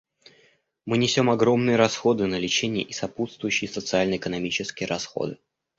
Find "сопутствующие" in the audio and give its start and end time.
2.91-3.69